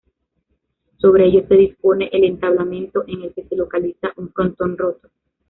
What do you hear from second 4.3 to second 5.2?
Frontón Roto.